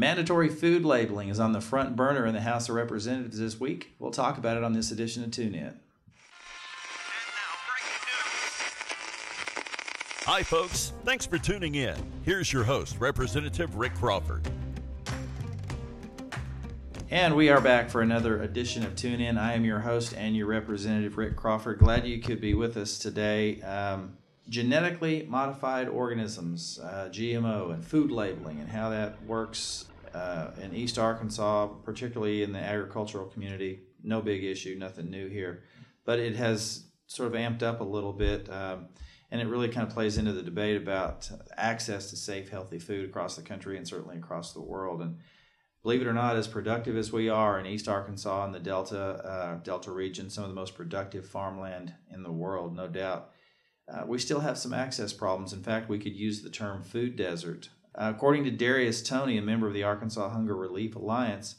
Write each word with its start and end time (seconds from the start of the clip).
Mandatory 0.00 0.48
food 0.48 0.82
labeling 0.82 1.28
is 1.28 1.38
on 1.38 1.52
the 1.52 1.60
front 1.60 1.94
burner 1.94 2.24
in 2.24 2.32
the 2.32 2.40
House 2.40 2.70
of 2.70 2.74
Representatives 2.74 3.38
this 3.38 3.60
week. 3.60 3.92
We'll 3.98 4.10
talk 4.10 4.38
about 4.38 4.56
it 4.56 4.64
on 4.64 4.72
this 4.72 4.90
edition 4.90 5.22
of 5.22 5.30
Tune 5.30 5.54
In. 5.54 5.78
Hi, 10.24 10.42
folks. 10.42 10.94
Thanks 11.04 11.26
for 11.26 11.36
tuning 11.36 11.74
in. 11.74 11.96
Here's 12.22 12.50
your 12.50 12.64
host, 12.64 12.96
Representative 12.98 13.76
Rick 13.76 13.94
Crawford. 13.94 14.50
And 17.10 17.36
we 17.36 17.50
are 17.50 17.60
back 17.60 17.90
for 17.90 18.00
another 18.00 18.40
edition 18.40 18.86
of 18.86 18.96
Tune 18.96 19.20
In. 19.20 19.36
I 19.36 19.52
am 19.52 19.66
your 19.66 19.80
host 19.80 20.14
and 20.16 20.34
your 20.34 20.46
representative, 20.46 21.18
Rick 21.18 21.36
Crawford. 21.36 21.78
Glad 21.78 22.06
you 22.06 22.22
could 22.22 22.40
be 22.40 22.54
with 22.54 22.78
us 22.78 22.98
today. 22.98 23.60
Um, 23.60 24.16
genetically 24.50 25.24
modified 25.28 25.88
organisms, 25.88 26.78
uh, 26.82 27.08
GMO, 27.10 27.72
and 27.72 27.82
food 27.82 28.10
labeling, 28.10 28.60
and 28.60 28.68
how 28.68 28.90
that 28.90 29.24
works 29.24 29.86
uh, 30.12 30.48
in 30.60 30.74
East 30.74 30.98
Arkansas, 30.98 31.68
particularly 31.84 32.42
in 32.42 32.52
the 32.52 32.58
agricultural 32.58 33.26
community. 33.26 33.80
No 34.02 34.20
big 34.20 34.44
issue, 34.44 34.76
nothing 34.78 35.08
new 35.08 35.28
here. 35.28 35.62
But 36.04 36.18
it 36.18 36.36
has 36.36 36.84
sort 37.06 37.32
of 37.32 37.40
amped 37.40 37.62
up 37.62 37.80
a 37.80 37.84
little 37.84 38.12
bit. 38.12 38.50
Um, 38.50 38.88
and 39.30 39.40
it 39.40 39.46
really 39.46 39.68
kind 39.68 39.86
of 39.86 39.92
plays 39.92 40.18
into 40.18 40.32
the 40.32 40.42
debate 40.42 40.76
about 40.76 41.30
access 41.56 42.10
to 42.10 42.16
safe, 42.16 42.48
healthy 42.48 42.78
food 42.78 43.08
across 43.08 43.36
the 43.36 43.42
country 43.42 43.76
and 43.76 43.86
certainly 43.86 44.16
across 44.16 44.52
the 44.52 44.60
world. 44.60 45.00
And 45.00 45.18
believe 45.82 46.00
it 46.00 46.08
or 46.08 46.12
not, 46.12 46.36
as 46.36 46.48
productive 46.48 46.96
as 46.96 47.12
we 47.12 47.28
are 47.28 47.58
in 47.58 47.66
East 47.66 47.86
Arkansas 47.86 48.44
and 48.44 48.54
the 48.54 48.58
Delta 48.58 48.98
uh, 48.98 49.54
Delta 49.62 49.92
region, 49.92 50.30
some 50.30 50.44
of 50.44 50.50
the 50.50 50.56
most 50.56 50.74
productive 50.74 51.26
farmland 51.26 51.94
in 52.12 52.24
the 52.24 52.32
world, 52.32 52.74
no 52.74 52.88
doubt, 52.88 53.30
uh, 53.92 54.04
we 54.06 54.18
still 54.18 54.40
have 54.40 54.58
some 54.58 54.72
access 54.72 55.12
problems. 55.12 55.52
In 55.52 55.62
fact, 55.62 55.88
we 55.88 55.98
could 55.98 56.14
use 56.14 56.42
the 56.42 56.50
term 56.50 56.82
food 56.82 57.16
desert. 57.16 57.70
Uh, 57.94 58.12
according 58.14 58.44
to 58.44 58.50
Darius 58.50 59.02
Tony, 59.02 59.36
a 59.36 59.42
member 59.42 59.66
of 59.66 59.74
the 59.74 59.82
Arkansas 59.82 60.30
Hunger 60.30 60.54
Relief 60.54 60.94
Alliance, 60.94 61.56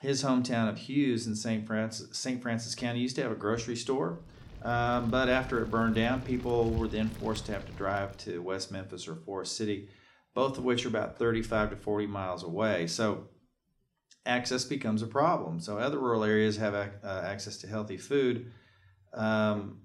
his 0.00 0.22
hometown 0.22 0.68
of 0.68 0.78
Hughes 0.78 1.26
in 1.26 1.34
St. 1.34 1.66
Francis, 1.66 2.16
St. 2.16 2.42
Francis 2.42 2.74
County 2.74 3.00
used 3.00 3.16
to 3.16 3.22
have 3.22 3.32
a 3.32 3.36
grocery 3.36 3.76
store. 3.76 4.20
Um, 4.62 5.10
but 5.10 5.28
after 5.28 5.62
it 5.62 5.70
burned 5.70 5.94
down, 5.94 6.22
people 6.22 6.70
were 6.70 6.88
then 6.88 7.08
forced 7.08 7.46
to 7.46 7.52
have 7.52 7.66
to 7.66 7.72
drive 7.72 8.16
to 8.18 8.42
West 8.42 8.72
Memphis 8.72 9.06
or 9.06 9.14
Forrest 9.14 9.56
City, 9.56 9.88
both 10.34 10.58
of 10.58 10.64
which 10.64 10.84
are 10.84 10.88
about 10.88 11.18
35 11.18 11.70
to 11.70 11.76
40 11.76 12.06
miles 12.06 12.42
away. 12.42 12.86
So 12.86 13.28
access 14.26 14.64
becomes 14.64 15.02
a 15.02 15.06
problem. 15.06 15.60
So 15.60 15.78
other 15.78 15.98
rural 15.98 16.24
areas 16.24 16.56
have 16.56 16.74
uh, 16.74 16.88
access 17.04 17.58
to 17.58 17.66
healthy 17.66 17.96
food, 17.96 18.52
um, 19.14 19.82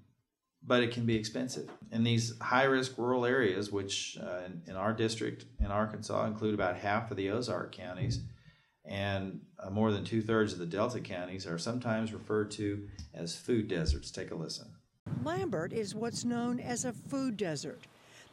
but 0.65 0.83
it 0.83 0.91
can 0.91 1.05
be 1.05 1.15
expensive. 1.15 1.69
In 1.91 2.03
these 2.03 2.37
high 2.39 2.63
risk 2.63 2.97
rural 2.97 3.25
areas, 3.25 3.71
which 3.71 4.17
uh, 4.21 4.45
in, 4.45 4.61
in, 4.67 4.75
our 4.75 4.93
district 4.93 5.45
in 5.59 5.67
Arkansas 5.67 6.25
include 6.25 6.53
about 6.53 6.75
half 6.77 7.09
of 7.11 7.17
the 7.17 7.29
Ozark 7.29 7.71
counties, 7.71 8.19
and 8.85 9.41
uh, 9.59 9.69
more 9.69 9.91
than 9.91 10.03
two 10.03 10.21
thirds 10.21 10.53
of 10.53 10.59
the 10.59 10.65
Delta 10.65 10.99
counties 10.99 11.45
are 11.47 11.57
sometimes 11.57 12.13
referred 12.13 12.51
to 12.51 12.87
as 13.13 13.35
food 13.35 13.67
deserts. 13.67 14.11
Take 14.11 14.31
a 14.31 14.35
listen. 14.35 14.67
Lambert 15.23 15.73
is 15.73 15.95
what's 15.95 16.23
known 16.23 16.59
as 16.59 16.85
a 16.85 16.93
food 16.93 17.37
desert 17.37 17.79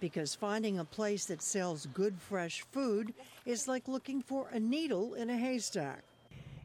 because 0.00 0.34
finding 0.34 0.78
a 0.78 0.84
place 0.84 1.24
that 1.26 1.42
sells 1.42 1.86
good 1.86 2.16
fresh 2.20 2.62
food 2.70 3.12
is 3.46 3.68
like 3.68 3.88
looking 3.88 4.22
for 4.22 4.48
a 4.50 4.60
needle 4.60 5.14
in 5.14 5.30
a 5.30 5.36
haystack. 5.36 6.02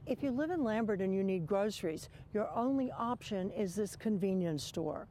If 0.06 0.22
you 0.22 0.32
live 0.32 0.52
in 0.52 0.64
Lambert 0.64 1.02
and 1.02 1.16
you 1.16 1.24
need 1.24 1.48
groceries, 1.48 2.10
your 2.34 2.50
only 2.54 2.92
option 2.92 3.50
is 3.52 3.74
this 3.76 3.96
convenience 3.96 4.64
store. 4.64 5.08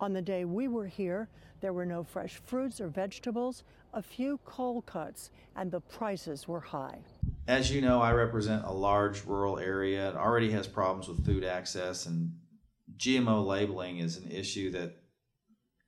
On 0.00 0.12
the 0.12 0.22
day 0.22 0.44
we 0.44 0.68
were 0.68 0.86
here, 0.86 1.28
there 1.60 1.72
were 1.72 1.86
no 1.86 2.02
fresh 2.02 2.40
fruits 2.44 2.80
or 2.80 2.88
vegetables, 2.88 3.64
a 3.92 4.02
few 4.02 4.38
coal 4.44 4.82
cuts, 4.82 5.30
and 5.56 5.70
the 5.70 5.80
prices 5.80 6.48
were 6.48 6.60
high. 6.60 6.98
As 7.46 7.70
you 7.70 7.80
know, 7.80 8.00
I 8.00 8.12
represent 8.12 8.64
a 8.64 8.72
large 8.72 9.24
rural 9.24 9.58
area. 9.58 10.10
It 10.10 10.16
already 10.16 10.50
has 10.50 10.66
problems 10.66 11.08
with 11.08 11.24
food 11.24 11.44
access, 11.44 12.06
and 12.06 12.32
GMO 12.96 13.46
labeling 13.46 13.98
is 13.98 14.16
an 14.16 14.30
issue 14.30 14.70
that 14.72 14.96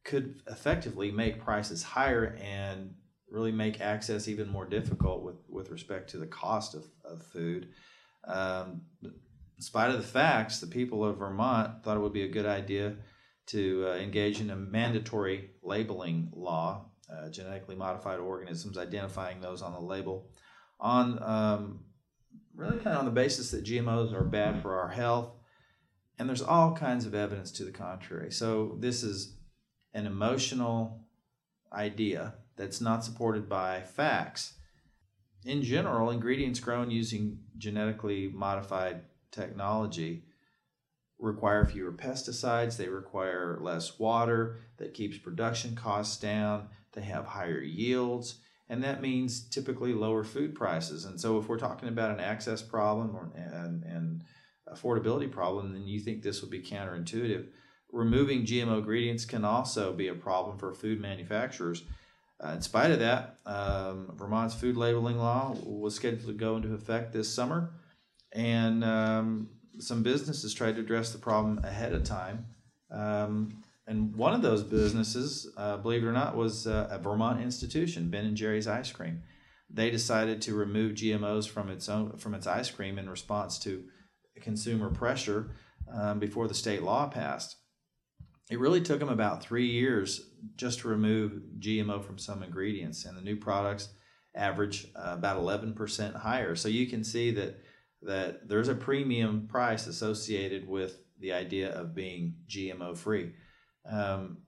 could 0.04 0.40
effectively 0.48 1.10
make 1.10 1.42
prices 1.42 1.82
higher 1.82 2.38
and 2.40 2.94
really 3.28 3.52
make 3.52 3.80
access 3.80 4.28
even 4.28 4.48
more 4.48 4.66
difficult 4.66 5.24
with, 5.24 5.36
with 5.48 5.70
respect 5.70 6.10
to 6.10 6.18
the 6.18 6.26
cost 6.26 6.74
of, 6.74 6.84
of 7.04 7.22
food. 7.22 7.70
Um, 8.26 8.82
in 9.02 9.62
spite 9.62 9.90
of 9.90 9.96
the 9.96 10.06
facts, 10.06 10.60
the 10.60 10.66
people 10.66 11.04
of 11.04 11.18
Vermont 11.18 11.82
thought 11.82 11.96
it 11.96 12.00
would 12.00 12.12
be 12.12 12.22
a 12.22 12.28
good 12.28 12.46
idea 12.46 12.96
to 13.46 13.86
uh, 13.88 13.94
engage 13.96 14.40
in 14.40 14.50
a 14.50 14.56
mandatory 14.56 15.50
labeling 15.62 16.30
law, 16.34 16.86
uh, 17.12 17.28
genetically 17.30 17.76
modified 17.76 18.18
organisms, 18.18 18.76
identifying 18.76 19.40
those 19.40 19.62
on 19.62 19.72
the 19.72 19.80
label, 19.80 20.28
on 20.80 21.22
um, 21.22 21.80
really 22.54 22.78
kind 22.78 22.88
of 22.88 22.98
on 22.98 23.04
the 23.04 23.10
basis 23.10 23.50
that 23.52 23.64
GMOs 23.64 24.12
are 24.12 24.24
bad 24.24 24.60
for 24.60 24.78
our 24.78 24.88
health. 24.88 25.30
And 26.18 26.28
there's 26.28 26.42
all 26.42 26.74
kinds 26.74 27.04
of 27.04 27.14
evidence 27.14 27.52
to 27.52 27.64
the 27.64 27.70
contrary. 27.70 28.32
So 28.32 28.76
this 28.80 29.02
is 29.02 29.36
an 29.92 30.06
emotional 30.06 31.06
idea 31.72 32.34
that's 32.56 32.80
not 32.80 33.04
supported 33.04 33.48
by 33.48 33.82
facts. 33.82 34.54
In 35.44 35.62
general, 35.62 36.10
ingredients 36.10 36.58
grown 36.58 36.90
using 36.90 37.38
genetically 37.58 38.28
modified 38.32 39.02
technology 39.30 40.24
require 41.18 41.64
fewer 41.64 41.92
pesticides, 41.92 42.76
they 42.76 42.88
require 42.88 43.58
less 43.60 43.98
water, 43.98 44.58
that 44.76 44.94
keeps 44.94 45.18
production 45.18 45.74
costs 45.74 46.18
down, 46.18 46.68
they 46.92 47.02
have 47.02 47.26
higher 47.26 47.60
yields, 47.60 48.40
and 48.68 48.82
that 48.82 49.00
means 49.00 49.40
typically 49.48 49.92
lower 49.92 50.24
food 50.24 50.54
prices. 50.54 51.04
And 51.04 51.20
so, 51.20 51.38
if 51.38 51.48
we're 51.48 51.58
talking 51.58 51.88
about 51.88 52.10
an 52.10 52.20
access 52.20 52.62
problem 52.62 53.14
or 53.14 53.30
and, 53.34 53.82
and 53.84 54.24
affordability 54.68 55.30
problem, 55.30 55.72
then 55.72 55.86
you 55.86 56.00
think 56.00 56.22
this 56.22 56.40
would 56.40 56.50
be 56.50 56.62
counterintuitive. 56.62 57.46
Removing 57.92 58.44
GMO 58.44 58.78
ingredients 58.78 59.24
can 59.24 59.44
also 59.44 59.92
be 59.92 60.08
a 60.08 60.14
problem 60.14 60.58
for 60.58 60.74
food 60.74 61.00
manufacturers. 61.00 61.84
Uh, 62.44 62.48
in 62.48 62.60
spite 62.60 62.90
of 62.90 62.98
that, 62.98 63.38
um, 63.46 64.12
Vermont's 64.14 64.54
food 64.54 64.76
labeling 64.76 65.16
law 65.16 65.56
was 65.64 65.94
scheduled 65.94 66.26
to 66.26 66.32
go 66.32 66.56
into 66.56 66.74
effect 66.74 67.12
this 67.12 67.32
summer, 67.32 67.70
and 68.32 68.84
um, 68.84 69.48
some 69.78 70.02
businesses 70.02 70.54
tried 70.54 70.76
to 70.76 70.80
address 70.80 71.12
the 71.12 71.18
problem 71.18 71.60
ahead 71.64 71.92
of 71.92 72.04
time. 72.04 72.46
Um, 72.90 73.62
and 73.86 74.14
one 74.16 74.34
of 74.34 74.42
those 74.42 74.62
businesses, 74.62 75.48
uh, 75.56 75.76
believe 75.76 76.02
it 76.02 76.06
or 76.06 76.12
not, 76.12 76.36
was 76.36 76.66
uh, 76.66 76.88
a 76.90 76.98
Vermont 76.98 77.40
institution, 77.40 78.10
Ben 78.10 78.24
and 78.24 78.36
Jerry's 78.36 78.66
Ice 78.66 78.90
Cream. 78.90 79.22
They 79.70 79.90
decided 79.90 80.42
to 80.42 80.54
remove 80.54 80.94
GMOs 80.94 81.48
from 81.48 81.70
its 81.70 81.88
own 81.88 82.16
from 82.18 82.34
its 82.34 82.46
ice 82.46 82.70
cream 82.70 82.98
in 82.98 83.08
response 83.08 83.58
to 83.60 83.84
consumer 84.40 84.90
pressure 84.90 85.50
um, 85.92 86.18
before 86.18 86.46
the 86.48 86.54
state 86.54 86.82
law 86.82 87.08
passed. 87.08 87.56
It 88.48 88.60
really 88.60 88.80
took 88.80 89.00
them 89.00 89.08
about 89.08 89.42
three 89.42 89.66
years 89.66 90.30
just 90.56 90.80
to 90.80 90.88
remove 90.88 91.42
GMO 91.58 92.04
from 92.04 92.18
some 92.18 92.42
ingredients, 92.42 93.04
and 93.04 93.16
the 93.16 93.22
new 93.22 93.36
products 93.36 93.88
average 94.36 94.86
uh, 94.94 95.14
about 95.14 95.40
11% 95.40 96.14
higher. 96.14 96.54
So 96.54 96.68
you 96.68 96.86
can 96.86 97.02
see 97.02 97.30
that 97.32 97.58
that 98.06 98.48
there's 98.48 98.68
a 98.68 98.74
premium 98.74 99.46
price 99.48 99.86
associated 99.86 100.68
with 100.68 101.00
the 101.18 101.32
idea 101.32 101.70
of 101.72 101.94
being 101.94 102.36
GMO 102.48 102.96
free. 102.96 103.32
Um, 103.90 104.38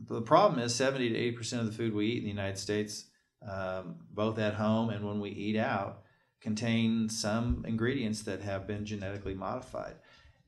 the 0.00 0.22
problem 0.22 0.60
is 0.60 0.74
70 0.74 1.10
to 1.10 1.42
80% 1.42 1.60
of 1.60 1.66
the 1.66 1.72
food 1.72 1.94
we 1.94 2.06
eat 2.06 2.18
in 2.18 2.24
the 2.24 2.30
United 2.30 2.58
States, 2.58 3.06
um, 3.48 3.96
both 4.10 4.38
at 4.38 4.54
home 4.54 4.90
and 4.90 5.06
when 5.06 5.20
we 5.20 5.30
eat 5.30 5.56
out, 5.56 6.02
contain 6.40 7.08
some 7.08 7.64
ingredients 7.66 8.22
that 8.22 8.42
have 8.42 8.66
been 8.66 8.84
genetically 8.84 9.34
modified. 9.34 9.94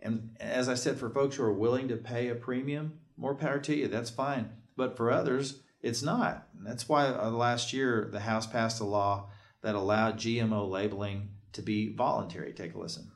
And 0.01 0.37
as 0.41 0.69
I 0.69 0.75
said, 0.75 0.99
for 0.99 1.09
folks 1.09 1.37
who 1.37 1.45
are 1.45 1.53
willing 1.53 1.89
to 1.89 1.97
pay 1.97 2.29
a 2.29 2.35
premium, 2.35 2.99
more 3.17 3.35
power 3.35 3.59
to 3.61 3.75
you, 3.75 3.89
that's 3.89 4.11
fine. 4.11 4.51
But 4.77 4.97
for 4.97 5.11
others, 5.11 5.61
it's 5.81 6.03
not. 6.03 6.49
And 6.57 6.67
that's 6.67 6.89
why 6.89 7.07
uh, 7.07 7.31
last 7.31 7.73
year 7.73 8.09
the 8.11 8.21
House 8.21 8.47
passed 8.47 8.81
a 8.81 8.85
law 8.85 9.31
that 9.63 9.75
allowed 9.75 10.19
GMO 10.19 10.69
labeling 10.69 11.31
to 11.57 11.63
be 11.63 11.89
voluntary. 11.89 12.53
Take 12.53 12.75
a 12.75 12.79
listen. 12.79 13.11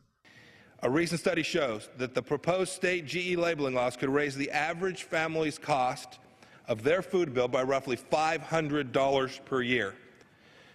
A 0.82 0.90
recent 0.90 1.20
study 1.20 1.42
shows 1.42 1.90
that 1.98 2.14
the 2.14 2.22
proposed 2.22 2.72
state 2.72 3.06
GE 3.06 3.36
labeling 3.36 3.74
laws 3.74 3.96
could 3.96 4.08
raise 4.08 4.34
the 4.34 4.50
average 4.50 5.04
family's 5.04 5.58
cost 5.58 6.18
of 6.66 6.82
their 6.82 7.02
food 7.02 7.34
bill 7.34 7.48
by 7.48 7.62
roughly 7.62 7.96
$500 7.96 9.44
per 9.44 9.62
year. 9.62 9.94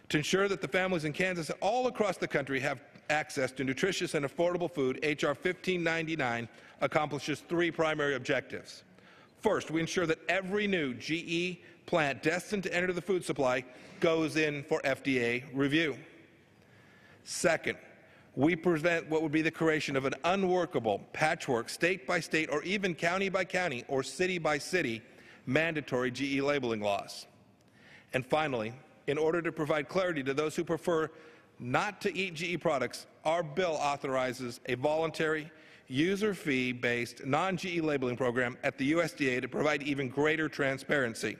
To 0.09 0.17
ensure 0.17 0.47
that 0.47 0.61
the 0.61 0.67
families 0.67 1.05
in 1.05 1.13
Kansas 1.13 1.49
and 1.49 1.57
all 1.59 1.87
across 1.87 2.17
the 2.17 2.27
country 2.27 2.59
have 2.59 2.81
access 3.09 3.51
to 3.53 3.63
nutritious 3.63 4.13
and 4.13 4.25
affordable 4.25 4.71
food, 4.71 4.99
H.R. 5.01 5.31
1599 5.31 6.47
accomplishes 6.81 7.39
three 7.49 7.71
primary 7.71 8.13
objectives. 8.13 8.83
First, 9.41 9.71
we 9.71 9.81
ensure 9.81 10.05
that 10.05 10.19
every 10.29 10.67
new 10.67 10.93
GE 10.93 11.57
plant 11.87 12.21
destined 12.21 12.63
to 12.63 12.73
enter 12.73 12.93
the 12.93 13.01
food 13.01 13.25
supply 13.25 13.63
goes 13.99 14.37
in 14.37 14.63
for 14.63 14.81
FDA 14.81 15.43
review. 15.53 15.95
Second, 17.25 17.77
we 18.35 18.55
prevent 18.55 19.09
what 19.09 19.23
would 19.23 19.31
be 19.31 19.41
the 19.41 19.51
creation 19.51 19.95
of 19.95 20.05
an 20.05 20.13
unworkable 20.23 21.01
patchwork 21.11 21.69
state 21.69 22.05
by 22.05 22.19
state 22.19 22.49
or 22.51 22.61
even 22.63 22.93
county 22.93 23.29
by 23.29 23.43
county 23.43 23.83
or 23.87 24.03
city 24.03 24.37
by 24.37 24.57
city 24.57 25.01
mandatory 25.47 26.11
GE 26.11 26.39
labeling 26.41 26.81
laws. 26.81 27.25
And 28.13 28.25
finally, 28.25 28.73
in 29.07 29.17
order 29.17 29.41
to 29.41 29.51
provide 29.51 29.89
clarity 29.89 30.21
to 30.23 30.33
those 30.33 30.55
who 30.55 30.63
prefer 30.63 31.09
not 31.59 31.99
to 32.01 32.15
eat 32.15 32.35
GE 32.35 32.61
products, 32.61 33.07
our 33.23 33.41
bill 33.41 33.77
authorizes 33.81 34.59
a 34.67 34.75
voluntary, 34.75 35.51
user 35.87 36.33
fee 36.33 36.73
based, 36.73 37.25
non 37.25 37.57
GE 37.57 37.79
labeling 37.79 38.17
program 38.17 38.57
at 38.63 38.77
the 38.77 38.91
USDA 38.91 39.41
to 39.41 39.47
provide 39.47 39.81
even 39.81 40.09
greater 40.09 40.47
transparency. 40.47 41.37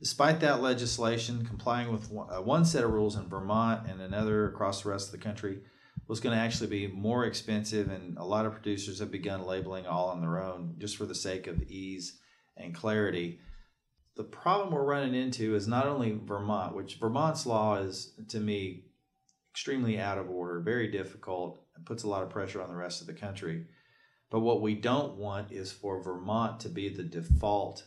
Despite 0.00 0.40
that 0.40 0.62
legislation, 0.62 1.44
complying 1.44 1.92
with 1.92 2.10
one, 2.10 2.28
uh, 2.30 2.64
set 2.64 2.84
of 2.84 2.90
rules 2.90 3.16
in 3.16 3.28
Vermont 3.28 3.86
and 3.86 4.00
another 4.00 4.48
across 4.48 4.82
the 4.82 4.88
rest 4.88 5.08
of 5.08 5.12
the 5.12 5.24
country 5.24 5.60
was 6.08 6.20
going 6.20 6.34
to 6.34 6.42
actually 6.42 6.68
be 6.68 6.86
more 6.86 7.26
expensive, 7.26 7.90
and 7.90 8.16
a 8.16 8.24
lot 8.24 8.46
of 8.46 8.52
producers 8.52 8.98
have 8.98 9.10
begun 9.10 9.44
labeling 9.44 9.86
all 9.86 10.08
on 10.08 10.22
their 10.22 10.42
own 10.42 10.74
just 10.78 10.96
for 10.96 11.04
the 11.04 11.14
sake 11.14 11.46
of 11.46 11.62
ease 11.64 12.18
and 12.56 12.74
clarity. 12.74 13.40
The 14.16 14.24
problem 14.24 14.72
we're 14.72 14.84
running 14.84 15.14
into 15.14 15.54
is 15.54 15.68
not 15.68 15.86
only 15.86 16.18
Vermont, 16.24 16.74
which 16.74 16.96
Vermont's 16.96 17.44
law 17.44 17.76
is, 17.76 18.12
to 18.28 18.40
me, 18.40 18.86
extremely 19.52 20.00
out 20.00 20.18
of 20.18 20.30
order, 20.30 20.60
very 20.60 20.90
difficult, 20.90 21.62
and 21.76 21.84
puts 21.84 22.04
a 22.04 22.08
lot 22.08 22.22
of 22.22 22.30
pressure 22.30 22.62
on 22.62 22.70
the 22.70 22.74
rest 22.74 23.02
of 23.02 23.06
the 23.06 23.12
country. 23.12 23.66
But 24.30 24.40
what 24.40 24.62
we 24.62 24.74
don't 24.74 25.16
want 25.16 25.52
is 25.52 25.72
for 25.72 26.02
Vermont 26.02 26.58
to 26.60 26.70
be 26.70 26.88
the 26.88 27.02
default 27.02 27.84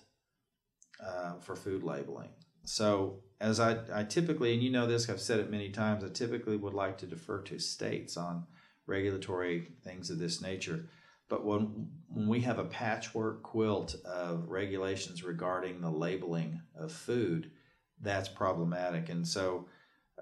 uh, 1.05 1.33
for 1.39 1.55
food 1.55 1.83
labeling. 1.83 2.29
So, 2.65 3.19
as 3.41 3.59
I, 3.59 3.79
I 3.93 4.03
typically, 4.03 4.53
and 4.53 4.63
you 4.63 4.71
know 4.71 4.87
this, 4.87 5.09
I've 5.09 5.19
said 5.19 5.39
it 5.39 5.51
many 5.51 5.69
times, 5.69 6.03
I 6.03 6.09
typically 6.09 6.55
would 6.55 6.73
like 6.73 6.97
to 6.99 7.05
defer 7.05 7.41
to 7.41 7.59
states 7.59 8.15
on 8.15 8.45
regulatory 8.85 9.67
things 9.83 10.09
of 10.09 10.17
this 10.17 10.41
nature. 10.41 10.87
But 11.27 11.45
when, 11.45 11.89
when 12.07 12.27
we 12.27 12.41
have 12.41 12.59
a 12.59 12.65
patchwork 12.65 13.43
quilt 13.43 13.95
of 14.05 14.47
regulations 14.47 15.23
regarding 15.23 15.81
the 15.81 15.89
labeling 15.89 16.61
of 16.75 16.91
food, 16.91 17.51
that's 17.99 18.29
problematic. 18.29 19.09
And 19.09 19.27
so, 19.27 19.67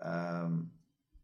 um, 0.01 0.71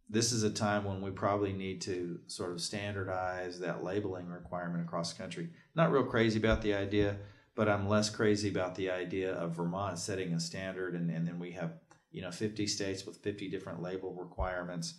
this 0.10 0.32
is 0.32 0.44
a 0.44 0.50
time 0.50 0.86
when 0.86 1.02
we 1.02 1.12
probably 1.12 1.52
need 1.52 1.82
to 1.82 2.20
sort 2.28 2.52
of 2.52 2.62
standardize 2.62 3.60
that 3.60 3.84
labeling 3.84 4.28
requirement 4.28 4.84
across 4.84 5.14
the 5.14 5.22
country. 5.22 5.50
Not 5.76 5.92
real 5.92 6.04
crazy 6.04 6.40
about 6.40 6.62
the 6.62 6.74
idea, 6.74 7.18
but 7.58 7.68
I'm 7.68 7.90
less 7.90 8.12
crazy 8.12 8.50
about 8.50 8.76
the 8.76 8.92
idea 8.92 9.34
of 9.34 9.56
Vermont 9.56 9.98
setting 9.98 10.32
a 10.34 10.40
standard 10.40 10.94
and, 10.94 11.10
and 11.10 11.28
then 11.28 11.40
we 11.40 11.52
have 11.54 11.74
you 12.12 12.22
know 12.22 12.32
50 12.32 12.68
states 12.68 13.06
with 13.06 13.18
50 13.18 13.50
different 13.50 13.82
label 13.82 14.14
requirements. 14.14 14.94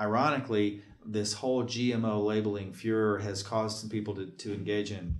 Ironically, 0.00 0.82
this 1.04 1.34
whole 1.34 1.64
GMO 1.64 2.24
labeling 2.24 2.72
furor 2.72 3.18
has 3.18 3.42
caused 3.42 3.78
some 3.78 3.90
people 3.90 4.14
to, 4.14 4.26
to 4.26 4.54
engage 4.54 4.90
in 4.90 5.18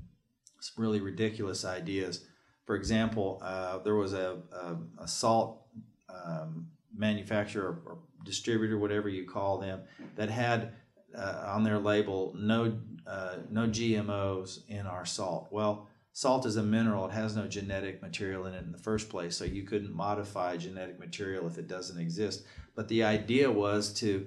some 0.61 0.83
really 0.83 1.01
ridiculous 1.01 1.63
ideas. 1.65 2.25
For 2.65 2.75
example, 2.75 3.41
uh, 3.45 3.79
there 3.79 3.97
was 3.97 4.15
a, 4.15 4.39
a, 4.51 5.03
a 5.03 5.07
salt 5.07 5.67
um, 6.09 6.69
manufacturer 6.97 7.83
or 7.85 7.99
distributor, 8.25 8.79
whatever 8.79 9.11
you 9.11 9.27
call 9.27 9.59
them, 9.59 9.83
that 10.17 10.31
had 10.31 10.73
uh, 11.15 11.45
on 11.49 11.65
their 11.65 11.79
label 11.79 12.35
no 12.39 12.79
uh, 13.07 13.37
no 13.51 13.67
GMOs 13.67 14.61
in 14.69 14.87
our 14.87 15.05
salt. 15.05 15.49
Well, 15.51 15.89
salt 16.13 16.47
is 16.47 16.57
a 16.57 16.63
mineral; 16.63 17.07
it 17.07 17.13
has 17.13 17.37
no 17.37 17.47
genetic 17.47 18.03
material 18.03 18.47
in 18.47 18.55
it 18.55 18.65
in 18.65 18.73
the 18.73 18.79
first 18.79 19.09
place, 19.09 19.37
so 19.37 19.45
you 19.45 19.65
couldn't 19.65 19.95
modify 19.95 20.57
genetic 20.57 20.99
material 20.99 21.47
if 21.47 21.59
it 21.59 21.69
doesn't 21.69 22.01
exist. 22.01 22.45
But 22.75 22.89
the 22.89 23.05
idea 23.05 23.51
was 23.51 23.93
to 23.95 24.27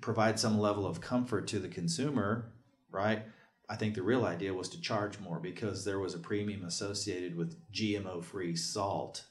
provide 0.00 0.38
some 0.38 0.58
level 0.58 0.86
of 0.86 1.00
comfort 1.00 1.46
to 1.48 1.58
the 1.58 1.68
consumer, 1.68 2.52
right? 2.90 3.22
I 3.68 3.76
think 3.76 3.94
the 3.94 4.02
real 4.02 4.24
idea 4.24 4.52
was 4.52 4.68
to 4.70 4.80
charge 4.80 5.18
more 5.20 5.40
because 5.40 5.84
there 5.84 5.98
was 5.98 6.14
a 6.14 6.18
premium 6.18 6.64
associated 6.64 7.34
with 7.34 7.56
GMO-free 7.72 8.56
salt. 8.56 9.24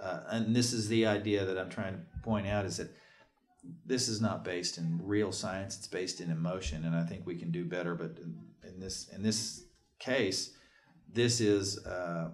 Uh, 0.00 0.20
and 0.28 0.54
this 0.54 0.72
is 0.72 0.88
the 0.88 1.06
idea 1.06 1.44
that 1.44 1.58
I'm 1.58 1.70
trying 1.70 1.94
to 1.94 2.00
point 2.22 2.46
out 2.46 2.64
is 2.64 2.76
that 2.76 2.90
this 3.86 4.08
is 4.08 4.20
not 4.20 4.44
based 4.44 4.78
in 4.78 5.00
real 5.02 5.32
science 5.32 5.76
it's 5.76 5.86
based 5.86 6.20
in 6.20 6.30
emotion 6.30 6.84
and 6.84 6.96
i 6.96 7.04
think 7.04 7.26
we 7.26 7.36
can 7.36 7.50
do 7.50 7.64
better 7.64 7.94
but 7.94 8.18
in, 8.18 8.36
in 8.68 8.80
this 8.80 9.08
in 9.08 9.22
this 9.22 9.64
case 9.98 10.50
this 11.12 11.40
is 11.40 11.84
uh, 11.86 12.30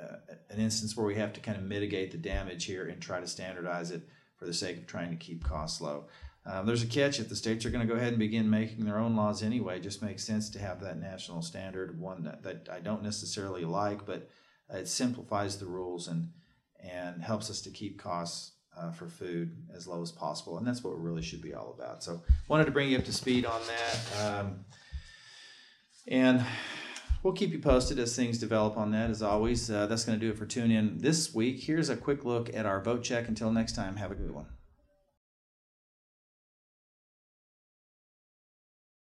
uh, 0.00 0.16
an 0.50 0.58
instance 0.58 0.96
where 0.96 1.06
we 1.06 1.14
have 1.14 1.32
to 1.32 1.40
kind 1.40 1.58
of 1.58 1.64
mitigate 1.64 2.10
the 2.10 2.18
damage 2.18 2.64
here 2.64 2.86
and 2.86 3.00
try 3.00 3.20
to 3.20 3.26
standardize 3.26 3.90
it 3.90 4.02
for 4.36 4.46
the 4.46 4.54
sake 4.54 4.78
of 4.78 4.86
trying 4.86 5.10
to 5.10 5.16
keep 5.16 5.44
costs 5.44 5.80
low 5.80 6.06
um, 6.44 6.66
there's 6.66 6.82
a 6.82 6.86
catch 6.86 7.20
if 7.20 7.28
the 7.28 7.36
states 7.36 7.64
are 7.64 7.70
going 7.70 7.86
to 7.86 7.92
go 7.92 7.98
ahead 7.98 8.08
and 8.08 8.18
begin 8.18 8.50
making 8.50 8.84
their 8.84 8.98
own 8.98 9.14
laws 9.14 9.42
anyway 9.42 9.76
it 9.76 9.82
just 9.82 10.02
makes 10.02 10.24
sense 10.24 10.50
to 10.50 10.58
have 10.58 10.80
that 10.80 10.98
national 10.98 11.42
standard 11.42 12.00
one 12.00 12.24
that, 12.24 12.42
that 12.42 12.68
i 12.72 12.80
don't 12.80 13.02
necessarily 13.02 13.64
like 13.64 14.04
but 14.04 14.28
it 14.70 14.88
simplifies 14.88 15.58
the 15.58 15.66
rules 15.66 16.08
and 16.08 16.30
and 16.80 17.22
helps 17.22 17.50
us 17.50 17.60
to 17.62 17.70
keep 17.70 18.00
costs 18.00 18.52
uh, 18.76 18.90
for 18.90 19.08
food 19.08 19.56
as 19.74 19.86
low 19.86 20.02
as 20.02 20.10
possible. 20.10 20.58
And 20.58 20.66
that's 20.66 20.82
what 20.82 20.92
it 20.92 20.98
really 20.98 21.22
should 21.22 21.42
be 21.42 21.54
all 21.54 21.74
about. 21.78 22.02
So, 22.02 22.22
wanted 22.48 22.64
to 22.64 22.70
bring 22.70 22.90
you 22.90 22.98
up 22.98 23.04
to 23.04 23.12
speed 23.12 23.44
on 23.46 23.60
that. 23.66 24.24
Um, 24.24 24.64
and 26.08 26.44
we'll 27.22 27.32
keep 27.32 27.52
you 27.52 27.58
posted 27.58 27.98
as 27.98 28.14
things 28.14 28.38
develop 28.38 28.76
on 28.76 28.90
that, 28.92 29.10
as 29.10 29.22
always. 29.22 29.70
Uh, 29.70 29.86
that's 29.86 30.04
going 30.04 30.18
to 30.18 30.24
do 30.24 30.32
it 30.32 30.38
for 30.38 30.46
Tune 30.46 30.70
In 30.70 30.98
this 30.98 31.34
week. 31.34 31.60
Here's 31.60 31.88
a 31.88 31.96
quick 31.96 32.24
look 32.24 32.54
at 32.54 32.66
our 32.66 32.80
vote 32.80 33.02
check. 33.02 33.28
Until 33.28 33.52
next 33.52 33.74
time, 33.74 33.96
have 33.96 34.10
a 34.10 34.14
good 34.14 34.30
one. 34.30 34.46